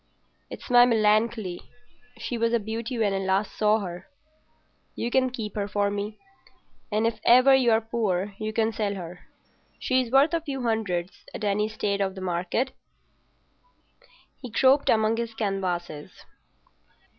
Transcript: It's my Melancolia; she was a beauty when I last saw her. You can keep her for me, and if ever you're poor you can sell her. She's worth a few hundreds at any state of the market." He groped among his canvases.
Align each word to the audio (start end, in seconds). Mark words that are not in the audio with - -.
It's 0.49 0.71
my 0.71 0.83
Melancolia; 0.87 1.61
she 2.17 2.35
was 2.35 2.53
a 2.53 2.59
beauty 2.59 2.97
when 2.97 3.13
I 3.13 3.19
last 3.19 3.55
saw 3.55 3.81
her. 3.81 4.07
You 4.95 5.11
can 5.11 5.29
keep 5.29 5.53
her 5.53 5.67
for 5.67 5.91
me, 5.91 6.17
and 6.91 7.05
if 7.05 7.19
ever 7.23 7.53
you're 7.53 7.81
poor 7.81 8.33
you 8.39 8.51
can 8.51 8.71
sell 8.73 8.95
her. 8.95 9.27
She's 9.77 10.09
worth 10.09 10.33
a 10.33 10.41
few 10.41 10.63
hundreds 10.63 11.25
at 11.35 11.43
any 11.43 11.69
state 11.69 12.01
of 12.01 12.15
the 12.15 12.19
market." 12.21 12.71
He 14.41 14.49
groped 14.49 14.89
among 14.89 15.17
his 15.17 15.35
canvases. 15.35 16.09